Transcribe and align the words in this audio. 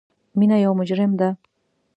مینه 0.39 0.57
یو 0.65 0.71
مجرم 0.79 1.11
ده 1.19 1.29